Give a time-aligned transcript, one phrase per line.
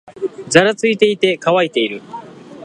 [0.49, 2.01] ざらついていて、乾いている